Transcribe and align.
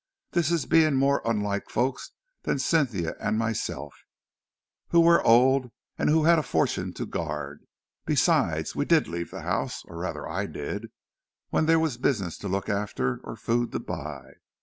That 0.31 0.49
is 0.49 0.65
being 0.65 0.95
more 0.95 1.21
unlike 1.25 1.69
folks 1.69 2.09
than 2.41 2.57
Cynthia 2.57 3.13
and 3.19 3.37
myself, 3.37 3.93
who 4.87 4.99
were 4.99 5.21
old 5.23 5.69
and 5.95 6.09
who 6.09 6.23
had 6.23 6.39
a 6.39 6.41
fortune 6.41 6.91
to 6.93 7.05
guard. 7.05 7.63
Besides 8.07 8.75
we 8.75 8.83
did 8.83 9.07
leave 9.07 9.29
the 9.29 9.41
house, 9.43 9.83
or 9.85 9.97
rather 9.99 10.27
I 10.27 10.47
did, 10.47 10.87
when 11.51 11.67
there 11.67 11.77
was 11.77 11.97
business 11.99 12.39
to 12.39 12.47
look 12.47 12.67
after 12.67 13.21
or 13.23 13.35
food 13.35 13.71
to 13.73 13.79
buy. 13.79 14.37